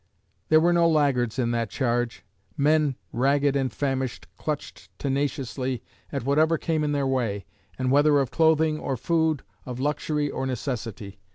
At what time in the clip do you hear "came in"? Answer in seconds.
6.57-6.91